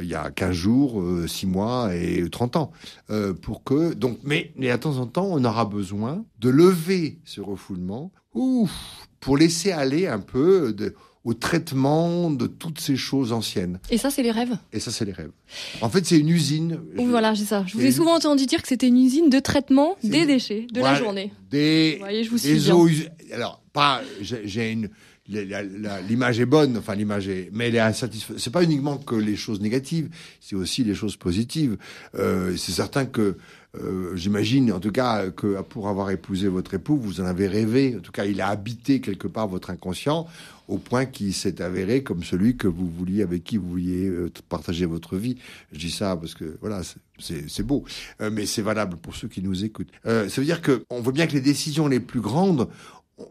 il 0.00 0.06
y 0.06 0.14
a 0.14 0.30
15 0.30 0.52
jours, 0.52 1.02
6 1.26 1.46
euh, 1.46 1.48
mois 1.48 1.94
et 1.94 2.28
30 2.30 2.56
ans. 2.56 2.72
Euh, 3.10 3.32
pour 3.32 3.64
que 3.64 3.94
donc, 3.94 4.18
mais, 4.22 4.52
mais 4.56 4.70
à 4.70 4.78
temps 4.78 4.98
en 4.98 5.06
temps, 5.06 5.28
on 5.30 5.44
aura 5.44 5.64
besoin 5.64 6.24
de 6.38 6.48
lever 6.48 7.18
ce 7.24 7.40
refoulement 7.40 8.12
ouf, 8.34 8.70
pour 9.18 9.36
laisser 9.36 9.72
aller 9.72 10.06
un 10.06 10.20
peu 10.20 10.72
de, 10.72 10.94
au 11.24 11.34
traitement 11.34 12.30
de 12.30 12.46
toutes 12.46 12.80
ces 12.80 12.96
choses 12.96 13.32
anciennes. 13.32 13.80
Et 13.90 13.98
ça, 13.98 14.10
c'est 14.10 14.22
les 14.22 14.30
rêves? 14.30 14.56
Et 14.72 14.80
ça, 14.80 14.90
c'est 14.90 15.04
les 15.04 15.12
rêves. 15.12 15.32
En 15.80 15.88
fait, 15.88 16.06
c'est 16.06 16.18
une 16.18 16.28
usine. 16.28 16.80
Oui, 16.96 17.06
voilà, 17.06 17.34
c'est 17.34 17.44
ça. 17.44 17.64
Je 17.66 17.76
vous 17.76 17.84
ai 17.84 17.92
souvent 17.92 18.14
entendu 18.14 18.46
dire 18.46 18.62
que 18.62 18.68
c'était 18.68 18.88
une 18.88 18.98
usine 18.98 19.28
de 19.28 19.38
traitement 19.38 19.96
des 20.02 20.26
déchets 20.26 20.66
de 20.72 20.80
la 20.80 20.94
journée. 20.94 21.32
Des, 21.50 21.94
vous 21.94 22.04
voyez, 22.04 22.24
je 22.24 22.30
vous 22.30 22.38
des 22.38 22.70
eaux, 22.70 22.88
Alors, 23.32 23.62
pas, 23.72 24.02
j'ai 24.20 24.72
une 24.72 24.88
l'image 25.30 26.40
est 26.40 26.46
bonne, 26.46 26.76
enfin 26.76 26.94
l'image 26.94 27.28
est, 27.28 27.50
mais 27.52 27.68
elle 27.68 27.76
est 27.76 27.80
insatisfaisante. 27.80 28.40
C'est 28.40 28.52
pas 28.52 28.64
uniquement 28.64 28.96
que 28.98 29.14
les 29.14 29.36
choses 29.36 29.60
négatives, 29.60 30.08
c'est 30.40 30.56
aussi 30.56 30.84
les 30.84 30.94
choses 30.94 31.16
positives. 31.16 31.76
Euh, 32.14 32.56
c'est 32.56 32.72
certain 32.72 33.06
que 33.06 33.36
euh, 33.80 34.16
j'imagine, 34.16 34.72
en 34.72 34.80
tout 34.80 34.90
cas, 34.90 35.30
que 35.30 35.60
pour 35.62 35.88
avoir 35.88 36.10
épousé 36.10 36.48
votre 36.48 36.74
époux, 36.74 36.96
vous 36.96 37.20
en 37.20 37.24
avez 37.24 37.46
rêvé. 37.46 37.94
En 37.96 38.00
tout 38.00 38.12
cas, 38.12 38.24
il 38.24 38.40
a 38.40 38.48
habité 38.48 39.00
quelque 39.00 39.28
part 39.28 39.46
votre 39.46 39.70
inconscient 39.70 40.26
au 40.70 40.78
point 40.78 41.04
qu'il 41.04 41.34
s'est 41.34 41.60
avéré 41.60 42.02
comme 42.02 42.22
celui 42.22 42.56
que 42.56 42.68
vous 42.68 42.88
vouliez, 42.88 43.22
avec 43.22 43.42
qui 43.42 43.56
vous 43.56 43.68
vouliez 43.68 44.06
euh, 44.06 44.30
partager 44.48 44.86
votre 44.86 45.16
vie. 45.16 45.36
Je 45.72 45.78
dis 45.78 45.90
ça 45.90 46.16
parce 46.16 46.34
que 46.34 46.56
voilà, 46.60 46.82
c'est 47.18 47.62
beau, 47.64 47.84
euh, 48.20 48.30
mais 48.32 48.46
c'est 48.46 48.62
valable 48.62 48.96
pour 48.96 49.16
ceux 49.16 49.26
qui 49.26 49.42
nous 49.42 49.64
écoutent. 49.64 49.90
Euh, 50.06 50.28
ça 50.28 50.40
veut 50.40 50.46
dire 50.46 50.62
que 50.62 50.84
on 50.88 51.00
voit 51.00 51.12
bien 51.12 51.26
que 51.26 51.32
les 51.32 51.40
décisions 51.40 51.88
les 51.88 51.98
plus 51.98 52.20
grandes, 52.20 52.68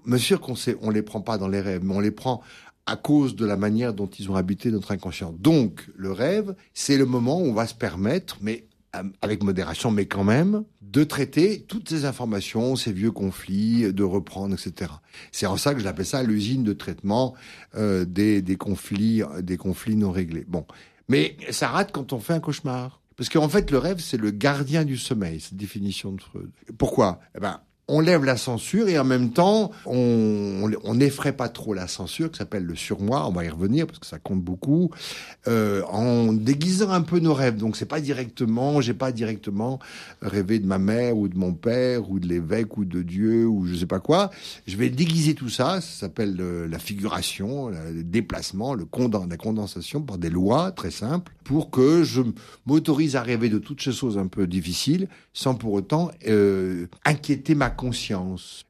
Monsieur 0.06 0.38
qu'on 0.38 0.56
sait, 0.56 0.78
on 0.82 0.90
les 0.90 1.02
prend 1.02 1.22
pas 1.22 1.38
dans 1.38 1.48
les 1.48 1.62
rêves, 1.62 1.84
mais 1.84 1.94
on 1.94 2.00
les 2.00 2.12
prend 2.12 2.42
à 2.86 2.96
cause 2.96 3.36
de 3.36 3.46
la 3.46 3.58
manière 3.58 3.94
dont 3.94 4.08
ils 4.08 4.32
ont 4.32 4.36
habité 4.36 4.72
notre 4.72 4.92
inconscient. 4.92 5.34
Donc, 5.38 5.88
le 5.96 6.12
rêve, 6.12 6.56
c'est 6.74 6.98
le 6.98 7.06
moment 7.06 7.40
où 7.40 7.46
on 7.46 7.54
va 7.54 7.68
se 7.68 7.76
permettre, 7.76 8.38
mais 8.42 8.66
euh, 8.96 9.04
avec 9.22 9.44
modération, 9.44 9.92
mais 9.92 10.08
quand 10.08 10.24
même, 10.24 10.64
de 10.82 11.04
traiter 11.04 11.62
toutes 11.68 11.88
ces 11.88 12.06
informations, 12.06 12.76
ces 12.76 12.92
vieux 12.92 13.12
conflits, 13.12 13.94
de 13.94 14.04
reprendre, 14.04 14.56
etc. 14.56 14.92
C'est 15.32 15.46
en 15.46 15.58
ça 15.58 15.74
que 15.76 15.80
je 15.80 15.86
l'appelle 15.86 16.08
ça 16.08 16.24
l'usine 16.24 16.64
de 16.64 16.74
traitement 16.74 17.36
euh, 17.76 18.06
des, 18.06 18.42
des 18.42 18.56
conflits, 18.56 19.22
des 19.42 19.58
conflits 19.58 19.96
non 19.96 20.12
réglés. 20.12 20.46
Bon, 20.48 20.66
mais 21.08 21.38
ça 21.52 21.68
rate 21.68 21.92
quand 21.92 22.14
on 22.14 22.20
fait 22.20 22.34
un 22.34 22.40
cauchemar. 22.40 23.00
Parce 23.20 23.28
qu'en 23.28 23.50
fait, 23.50 23.70
le 23.70 23.78
rêve, 23.78 24.00
c'est 24.00 24.16
le 24.16 24.32
gardien 24.32 24.86
du 24.86 24.98
sommeil, 24.98 25.42
cette 25.42 25.58
définition 25.58 26.14
de 26.14 26.22
Freud. 26.22 26.50
Pourquoi? 26.78 27.20
Eh 27.36 27.40
ben, 27.42 27.60
on 27.90 28.00
lève 28.00 28.24
la 28.24 28.38
censure 28.38 28.88
et 28.88 28.98
en 28.98 29.04
même 29.04 29.32
temps, 29.32 29.72
on 29.86 30.94
n'effraie 30.94 31.34
pas 31.34 31.50
trop 31.50 31.74
la 31.74 31.88
censure, 31.88 32.32
qui 32.32 32.38
s'appelle 32.38 32.64
le 32.64 32.76
surmoi, 32.76 33.28
on 33.28 33.32
va 33.32 33.44
y 33.44 33.50
revenir 33.50 33.88
parce 33.88 34.00
que 34.00 34.06
ça 34.06 34.20
compte 34.20 34.42
beaucoup, 34.42 34.92
euh, 35.48 35.82
en 35.90 36.32
déguisant 36.32 36.92
un 36.92 37.02
peu 37.02 37.20
nos 37.20 37.34
rêves. 37.34 37.58
Donc 37.58 37.76
c'est 37.76 37.86
pas 37.86 38.00
directement, 38.00 38.80
j'ai 38.82 38.94
pas 38.94 39.12
directement 39.12 39.80
rêvé 40.22 40.60
de 40.60 40.68
ma 40.68 40.78
mère 40.78 41.18
ou 41.18 41.28
de 41.28 41.38
mon 41.38 41.54
père 41.54 42.10
ou 42.10 42.20
de 42.20 42.28
l'évêque 42.28 42.78
ou 42.78 42.86
de 42.86 43.02
Dieu 43.02 43.48
ou 43.48 43.66
je 43.66 43.76
sais 43.76 43.86
pas 43.86 44.00
quoi. 44.00 44.30
Je 44.68 44.78
vais 44.78 44.90
déguiser 44.90 45.34
tout 45.34 45.50
ça, 45.50 45.82
ça 45.82 46.02
s'appelle 46.02 46.38
euh, 46.40 46.68
la 46.68 46.80
figuration, 46.80 47.70
le 47.70 48.04
déplacement, 48.04 48.76
la 48.76 48.86
condensation 49.38 50.02
par 50.02 50.18
des 50.18 50.30
lois 50.30 50.72
très 50.72 50.92
simples 50.92 51.32
pour 51.44 51.72
que 51.72 52.04
je 52.04 52.22
m'autorise 52.68 53.16
à 53.16 53.24
rêver 53.24 53.50
de 53.50 53.58
toutes 53.58 53.82
ces 53.82 53.92
choses 53.92 54.20
un 54.20 54.28
peu 54.28 54.46
difficiles 54.46 55.08
sans 55.34 55.56
pour 55.56 55.74
autant 55.74 56.12
euh, 56.28 56.86
inquiéter 57.06 57.56
ma 57.56 57.72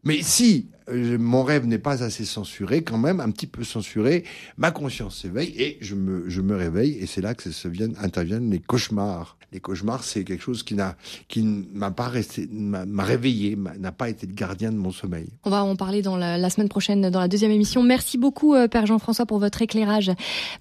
Mais 0.04 0.22
si 0.22 0.68
euh, 0.90 1.18
mon 1.18 1.44
rêve 1.44 1.66
n'est 1.66 1.80
pas 1.80 2.04
assez 2.04 2.26
censuré, 2.26 2.84
quand 2.84 2.98
même 2.98 3.20
un 3.20 3.32
petit 3.32 3.48
peu 3.48 3.64
censuré, 3.64 4.24
ma 4.58 4.72
conscience 4.72 5.22
s'éveille 5.22 5.54
et 5.58 5.78
je 5.82 5.96
me, 5.96 6.30
je 6.30 6.42
me 6.42 6.56
réveille 6.56 6.98
et 7.00 7.08
c'est 7.08 7.22
là 7.22 7.34
que 7.34 7.52
ça 7.52 7.70
viennent, 7.70 7.96
interviennent 8.00 8.52
les 8.52 8.60
cauchemars. 8.60 9.39
Les 9.52 9.60
cauchemars, 9.60 10.04
c'est 10.04 10.24
quelque 10.24 10.42
chose 10.42 10.64
qui 10.64 10.76
n'a, 10.76 10.96
qui 11.28 11.44
m'a 11.44 11.92
pas 11.92 12.08
resté, 12.08 12.48
m'a 12.52 13.04
réveillé, 13.04 13.58
n'a 13.80 13.92
pas 13.92 14.10
été 14.10 14.26
le 14.28 14.34
gardien 14.34 14.72
de 14.72 14.78
mon 14.78 14.92
sommeil. 14.92 15.28
On 15.44 15.50
va 15.50 15.64
en 15.64 15.76
parler 15.76 16.02
dans 16.02 16.18
la, 16.18 16.38
la, 16.38 16.50
semaine 16.50 16.70
prochaine, 16.70 17.10
dans 17.10 17.20
la 17.20 17.28
deuxième 17.28 17.52
émission. 17.52 17.84
Merci 17.84 18.18
beaucoup, 18.18 18.56
euh, 18.56 18.68
Père 18.68 18.86
Jean-François, 18.86 19.26
pour 19.26 19.40
votre 19.40 19.62
éclairage. 19.62 20.12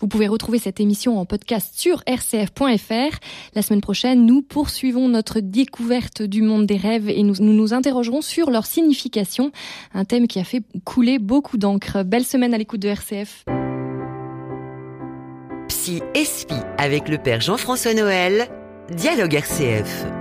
Vous 0.01 0.09
pouvez 0.09 0.29
retrouver 0.29 0.59
cette 0.59 0.81
émission 0.81 1.19
en 1.19 1.25
podcast 1.25 1.73
sur 1.75 2.03
rcf.fr. 2.09 3.19
La 3.55 3.63
semaine 3.63 3.81
prochaine, 3.81 4.27
nous 4.27 4.43
poursuivons 4.43 5.09
notre 5.09 5.41
découverte 5.41 6.23
du 6.23 6.43
monde 6.43 6.67
des 6.67 6.77
rêves 6.77 7.09
et 7.09 7.23
nous 7.23 7.39
nous, 7.41 7.53
nous 7.53 7.75
interrogerons 7.75 8.23
sur 8.23 8.51
leur 8.51 8.67
signification. 8.67 9.53
Un 9.95 10.05
thème 10.05 10.27
qui 10.27 10.39
a 10.39 10.45
fait 10.45 10.63
couler 10.85 11.19
beaucoup 11.19 11.59
d'encre. 11.59 12.03
Belle 12.03 12.25
semaine 12.25 12.55
à 12.55 12.59
l'écoute 12.59 12.81
de 12.81 12.89
RCF. 12.89 13.45
Psy 15.69 16.03
Espi 16.15 16.55
avec 16.79 17.09
le 17.09 17.19
père 17.19 17.41
Jean-François 17.41 17.95
Noël, 17.95 18.49
Dialogue 18.97 19.37
RCF. 19.37 20.18